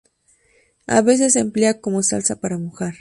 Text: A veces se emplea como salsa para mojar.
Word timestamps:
A 0.87 1.03
veces 1.03 1.33
se 1.33 1.41
emplea 1.41 1.79
como 1.79 2.01
salsa 2.01 2.37
para 2.39 2.57
mojar. 2.57 2.95